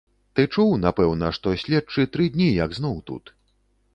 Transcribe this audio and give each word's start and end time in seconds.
Ты 0.37 0.45
чуў, 0.53 0.71
напэўна, 0.85 1.27
што 1.39 1.53
следчы 1.63 2.07
тры 2.15 2.25
дні 2.37 2.47
як 2.65 2.75
зноў 2.79 2.95
тут. 3.11 3.33